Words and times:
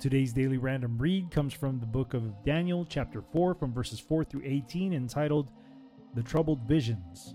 Today's 0.00 0.32
daily 0.32 0.58
random 0.58 0.96
read 0.96 1.28
comes 1.32 1.52
from 1.52 1.80
the 1.80 1.86
book 1.86 2.14
of 2.14 2.44
Daniel, 2.44 2.86
chapter 2.88 3.20
4, 3.20 3.54
from 3.56 3.72
verses 3.72 3.98
4 3.98 4.22
through 4.22 4.42
18, 4.44 4.92
entitled 4.92 5.50
The 6.14 6.22
Troubled 6.22 6.60
Visions. 6.68 7.34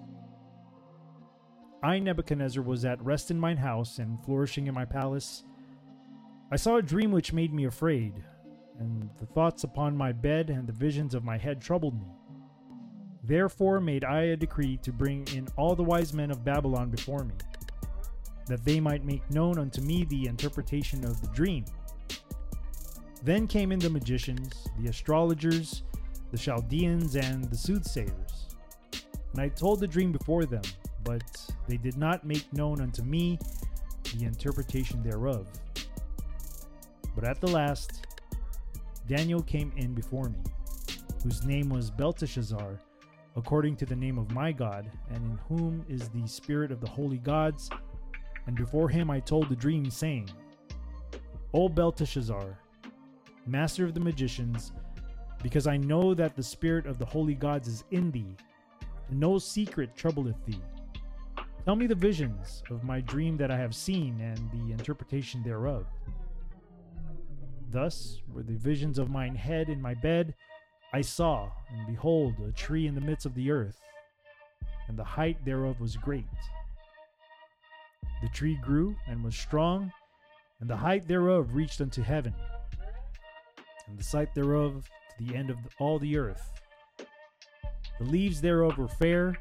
I, 1.83 1.99
Nebuchadnezzar, 1.99 2.63
was 2.63 2.85
at 2.85 3.03
rest 3.03 3.31
in 3.31 3.37
mine 3.37 3.57
house 3.57 3.99
and 3.99 4.23
flourishing 4.23 4.67
in 4.67 4.73
my 4.73 4.85
palace. 4.85 5.43
I 6.53 6.55
saw 6.55 6.77
a 6.77 6.81
dream 6.81 7.11
which 7.11 7.33
made 7.33 7.53
me 7.53 7.65
afraid, 7.65 8.23
and 8.79 9.09
the 9.19 9.25
thoughts 9.25 9.65
upon 9.65 9.97
my 9.97 10.13
bed 10.13 10.49
and 10.49 10.65
the 10.65 10.71
visions 10.71 11.13
of 11.13 11.25
my 11.25 11.37
head 11.37 11.61
troubled 11.61 11.99
me. 11.99 12.07
Therefore 13.25 13.81
made 13.81 14.05
I 14.05 14.21
a 14.21 14.37
decree 14.37 14.77
to 14.83 14.93
bring 14.93 15.27
in 15.35 15.49
all 15.57 15.75
the 15.75 15.83
wise 15.83 16.13
men 16.13 16.31
of 16.31 16.45
Babylon 16.45 16.91
before 16.91 17.25
me, 17.25 17.35
that 18.47 18.63
they 18.63 18.79
might 18.79 19.03
make 19.03 19.29
known 19.29 19.59
unto 19.59 19.81
me 19.81 20.05
the 20.05 20.27
interpretation 20.27 21.03
of 21.03 21.19
the 21.19 21.27
dream. 21.27 21.65
Then 23.23 23.47
came 23.47 23.71
in 23.71 23.79
the 23.79 23.89
magicians, 23.89 24.67
the 24.77 24.89
astrologers, 24.89 25.83
the 26.31 26.37
Chaldeans, 26.37 27.15
and 27.15 27.45
the 27.45 27.55
soothsayers. 27.55 28.47
And 29.31 29.41
I 29.41 29.47
told 29.47 29.79
the 29.79 29.87
dream 29.87 30.11
before 30.11 30.45
them, 30.45 30.63
but 31.05 31.23
they 31.67 31.77
did 31.77 31.97
not 31.97 32.25
make 32.25 32.51
known 32.51 32.81
unto 32.81 33.01
me 33.01 33.39
the 34.17 34.25
interpretation 34.25 35.01
thereof. 35.01 35.47
But 37.15 37.23
at 37.23 37.39
the 37.39 37.47
last, 37.47 38.07
Daniel 39.07 39.41
came 39.41 39.71
in 39.77 39.93
before 39.93 40.27
me, 40.29 40.39
whose 41.23 41.45
name 41.45 41.69
was 41.69 41.91
Belteshazzar, 41.91 42.77
according 43.37 43.77
to 43.77 43.85
the 43.85 43.95
name 43.95 44.17
of 44.17 44.31
my 44.31 44.51
God, 44.51 44.91
and 45.09 45.23
in 45.23 45.39
whom 45.47 45.85
is 45.87 46.09
the 46.09 46.27
spirit 46.27 46.71
of 46.71 46.81
the 46.81 46.89
holy 46.89 47.19
gods. 47.19 47.69
And 48.47 48.55
before 48.55 48.89
him 48.89 49.09
I 49.09 49.21
told 49.21 49.47
the 49.47 49.55
dream, 49.55 49.89
saying, 49.89 50.29
O 51.53 51.69
Belteshazzar, 51.69 52.59
master 53.45 53.85
of 53.85 53.93
the 53.93 53.99
magicians, 53.99 54.71
because 55.41 55.67
I 55.67 55.77
know 55.77 56.13
that 56.13 56.35
the 56.35 56.43
spirit 56.43 56.85
of 56.85 56.97
the 56.97 57.05
holy 57.05 57.35
gods 57.35 57.67
is 57.67 57.83
in 57.91 58.11
thee, 58.11 58.35
and 59.09 59.19
no 59.19 59.37
secret 59.37 59.95
troubleth 59.95 60.43
thee. 60.45 60.61
Tell 61.65 61.75
me 61.75 61.87
the 61.87 61.95
visions 61.95 62.63
of 62.69 62.83
my 62.83 63.01
dream 63.01 63.37
that 63.37 63.51
I 63.51 63.57
have 63.57 63.75
seen, 63.75 64.19
and 64.21 64.37
the 64.51 64.71
interpretation 64.71 65.43
thereof. 65.43 65.85
Thus 67.71 68.21
were 68.33 68.43
the 68.43 68.57
visions 68.57 68.99
of 68.99 69.09
mine 69.09 69.35
head 69.35 69.69
in 69.69 69.81
my 69.81 69.93
bed. 69.93 70.33
I 70.93 71.01
saw, 71.01 71.49
and 71.71 71.87
behold, 71.87 72.35
a 72.47 72.51
tree 72.51 72.87
in 72.87 72.95
the 72.95 73.01
midst 73.01 73.25
of 73.25 73.33
the 73.33 73.51
earth, 73.51 73.79
and 74.87 74.97
the 74.97 75.03
height 75.03 75.43
thereof 75.43 75.79
was 75.79 75.97
great. 75.97 76.25
The 78.21 78.29
tree 78.29 78.57
grew 78.63 78.95
and 79.07 79.23
was 79.23 79.35
strong, 79.35 79.91
and 80.59 80.69
the 80.69 80.77
height 80.77 81.07
thereof 81.07 81.55
reached 81.55 81.81
unto 81.81 82.01
heaven 82.01 82.33
and 83.87 83.97
the 83.97 84.03
sight 84.03 84.33
thereof 84.33 84.89
to 85.17 85.25
the 85.25 85.35
end 85.35 85.49
of 85.49 85.57
all 85.79 85.99
the 85.99 86.17
earth. 86.17 86.51
The 87.99 88.05
leaves 88.05 88.41
thereof 88.41 88.77
were 88.77 88.87
fair, 88.87 89.37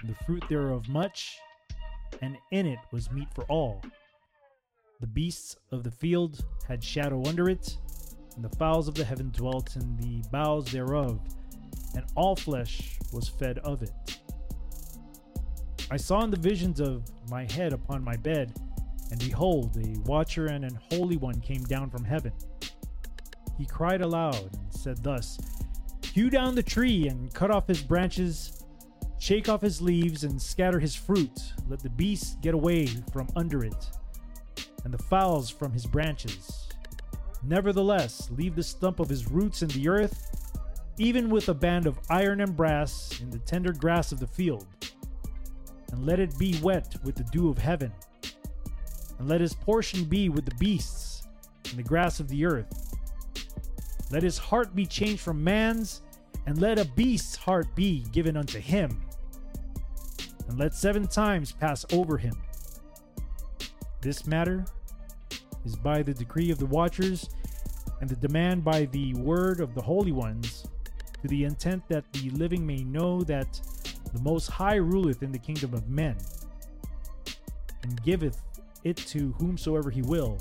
and 0.00 0.10
the 0.10 0.24
fruit 0.24 0.44
thereof 0.48 0.88
much, 0.88 1.38
and 2.20 2.36
in 2.50 2.66
it 2.66 2.78
was 2.92 3.10
meat 3.10 3.28
for 3.34 3.44
all. 3.44 3.80
The 5.00 5.06
beasts 5.06 5.56
of 5.70 5.84
the 5.84 5.90
field 5.90 6.44
had 6.66 6.82
shadow 6.82 7.22
under 7.26 7.48
it, 7.48 7.76
and 8.36 8.44
the 8.44 8.56
fowls 8.56 8.88
of 8.88 8.94
the 8.94 9.04
heaven 9.04 9.30
dwelt 9.30 9.76
in 9.76 9.96
the 9.96 10.26
boughs 10.30 10.70
thereof, 10.72 11.20
and 11.94 12.04
all 12.16 12.36
flesh 12.36 12.98
was 13.12 13.28
fed 13.28 13.58
of 13.58 13.82
it. 13.82 14.18
I 15.90 15.96
saw 15.96 16.24
in 16.24 16.30
the 16.30 16.38
visions 16.38 16.80
of 16.80 17.04
my 17.30 17.44
head 17.52 17.72
upon 17.72 18.02
my 18.02 18.16
bed, 18.16 18.54
and 19.10 19.20
behold, 19.20 19.76
a 19.76 20.00
watcher 20.00 20.46
and 20.46 20.64
an 20.64 20.78
holy 20.90 21.16
one 21.16 21.40
came 21.40 21.62
down 21.64 21.90
from 21.90 22.04
heaven 22.04 22.32
he 23.58 23.66
cried 23.66 24.00
aloud 24.00 24.50
and 24.52 24.72
said 24.72 25.02
thus 25.02 25.38
Hew 26.14 26.30
down 26.30 26.54
the 26.54 26.62
tree 26.62 27.08
and 27.08 27.34
cut 27.34 27.50
off 27.50 27.66
his 27.66 27.82
branches, 27.82 28.64
shake 29.18 29.48
off 29.48 29.60
his 29.60 29.82
leaves 29.82 30.22
and 30.22 30.40
scatter 30.40 30.78
his 30.78 30.94
fruit. 30.94 31.40
Let 31.68 31.80
the 31.80 31.90
beasts 31.90 32.36
get 32.40 32.54
away 32.54 32.86
from 33.12 33.28
under 33.34 33.64
it, 33.64 33.90
and 34.84 34.94
the 34.94 35.02
fowls 35.02 35.50
from 35.50 35.72
his 35.72 35.86
branches. 35.86 36.68
Nevertheless, 37.42 38.30
leave 38.30 38.54
the 38.54 38.62
stump 38.62 39.00
of 39.00 39.08
his 39.08 39.28
roots 39.28 39.62
in 39.62 39.68
the 39.70 39.88
earth, 39.88 40.30
even 40.98 41.30
with 41.30 41.48
a 41.48 41.54
band 41.54 41.88
of 41.88 41.98
iron 42.08 42.40
and 42.40 42.56
brass 42.56 43.20
in 43.20 43.30
the 43.30 43.40
tender 43.40 43.72
grass 43.72 44.12
of 44.12 44.20
the 44.20 44.26
field. 44.28 44.66
And 45.90 46.06
let 46.06 46.20
it 46.20 46.38
be 46.38 46.60
wet 46.62 46.94
with 47.02 47.16
the 47.16 47.24
dew 47.24 47.48
of 47.50 47.58
heaven. 47.58 47.92
And 49.18 49.28
let 49.28 49.40
his 49.40 49.54
portion 49.54 50.04
be 50.04 50.28
with 50.28 50.44
the 50.44 50.54
beasts 50.54 51.26
and 51.70 51.76
the 51.76 51.82
grass 51.82 52.20
of 52.20 52.28
the 52.28 52.44
earth 52.44 52.83
let 54.14 54.22
his 54.22 54.38
heart 54.38 54.76
be 54.76 54.86
changed 54.86 55.20
from 55.20 55.42
man's, 55.42 56.02
and 56.46 56.60
let 56.60 56.78
a 56.78 56.84
beast's 56.84 57.34
heart 57.34 57.66
be 57.74 58.04
given 58.12 58.36
unto 58.36 58.60
him. 58.60 59.02
And 60.46 60.56
let 60.56 60.72
seven 60.72 61.08
times 61.08 61.50
pass 61.50 61.84
over 61.92 62.16
him. 62.16 62.40
This 64.00 64.24
matter 64.24 64.66
is 65.64 65.74
by 65.74 66.04
the 66.04 66.14
decree 66.14 66.52
of 66.52 66.60
the 66.60 66.66
watchers, 66.66 67.28
and 68.00 68.08
the 68.08 68.14
demand 68.14 68.62
by 68.62 68.84
the 68.84 69.14
word 69.14 69.58
of 69.58 69.74
the 69.74 69.82
holy 69.82 70.12
ones, 70.12 70.68
to 71.20 71.26
the 71.26 71.42
intent 71.42 71.82
that 71.88 72.04
the 72.12 72.30
living 72.30 72.64
may 72.64 72.84
know 72.84 73.20
that 73.22 73.60
the 74.12 74.22
Most 74.22 74.48
High 74.48 74.76
ruleth 74.76 75.24
in 75.24 75.32
the 75.32 75.40
kingdom 75.40 75.74
of 75.74 75.88
men, 75.88 76.16
and 77.82 78.00
giveth 78.04 78.40
it 78.84 78.96
to 78.96 79.32
whomsoever 79.38 79.90
he 79.90 80.02
will, 80.02 80.38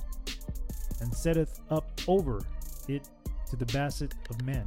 and 1.02 1.12
setteth 1.12 1.60
up 1.72 1.90
over 2.08 2.40
it 2.88 3.10
to 3.50 3.56
the 3.56 3.66
basset 3.68 4.14
of 4.30 4.44
men. 4.46 4.66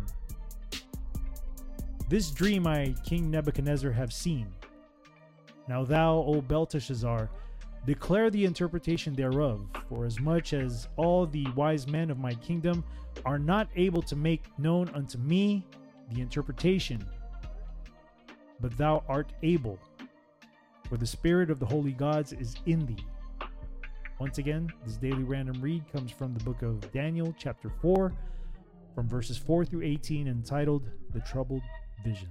This 2.09 2.31
dream 2.31 2.67
I, 2.67 2.95
King 3.05 3.31
Nebuchadnezzar, 3.31 3.91
have 3.91 4.13
seen. 4.13 4.47
Now 5.69 5.85
thou, 5.85 6.19
O 6.19 6.41
Belteshazzar, 6.41 7.29
declare 7.85 8.31
the 8.31 8.45
interpretation 8.45 9.15
thereof, 9.15 9.67
for 9.89 10.05
as 10.05 10.21
much 10.21 10.53
as 10.53 10.89
all 10.97 11.27
the 11.27 11.47
wise 11.57 11.87
men 11.89 12.11
of 12.11 12.19
my 12.19 12.35
kingdom 12.35 12.85
are 13.25 13.39
not 13.39 13.69
able 13.75 14.03
to 14.03 14.15
make 14.15 14.45
known 14.59 14.89
unto 14.91 15.19
me 15.19 15.65
the 16.13 16.21
interpretation, 16.21 17.05
but 18.61 18.77
thou 18.79 19.03
art 19.09 19.33
able, 19.43 19.79
for 20.89 20.97
the 20.97 21.07
spirit 21.07 21.51
of 21.51 21.59
the 21.59 21.67
holy 21.67 21.93
gods 21.93 22.33
is 22.33 22.55
in 22.67 22.87
thee. 22.87 23.05
Once 24.21 24.39
again, 24.39 24.73
this 24.85 24.97
daily 24.97 25.25
random 25.25 25.61
read 25.61 25.83
comes 25.93 26.11
from 26.11 26.33
the 26.35 26.45
book 26.45 26.63
of 26.63 26.93
Daniel, 26.93 27.35
chapter 27.39 27.71
4 27.83 28.13
from 28.97 29.07
verses 29.07 29.37
4 29.37 29.67
through 29.67 29.83
18, 29.83 30.27
entitled 30.27 30.89
The 31.13 31.21
Troubled 31.21 31.61
Visions. 32.03 32.31